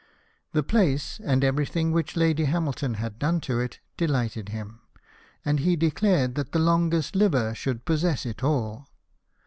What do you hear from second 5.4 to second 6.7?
and he declared that the